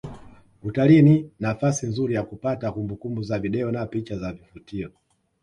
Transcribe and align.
Utalii 0.63 1.01
ni 1.01 1.31
nafasi 1.39 1.87
nzuri 1.87 2.13
ya 2.13 2.23
kupata 2.23 2.71
kumbukumbu 2.71 3.21
za 3.23 3.39
video 3.39 3.71
na 3.71 3.85
picha 3.85 4.17
za 4.17 4.33
vivutio 4.33 4.91